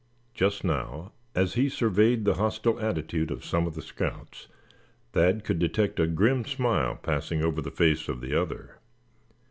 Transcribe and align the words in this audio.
Just 0.33 0.63
now, 0.63 1.11
as 1.35 1.53
he 1.53 1.69
surveyed 1.69 2.25
the 2.25 2.33
hostile 2.33 2.79
attitude 2.79 3.29
of 3.29 3.45
some 3.45 3.67
of 3.67 3.75
the 3.75 3.83
scouts, 3.83 4.47
Thad 5.13 5.43
could 5.43 5.59
detect 5.59 5.99
a 5.99 6.07
grim 6.07 6.43
smile 6.43 6.95
passing 6.95 7.43
over 7.43 7.61
the 7.61 7.69
face 7.69 8.09
of 8.09 8.19
the 8.19 8.33
other. 8.33 8.79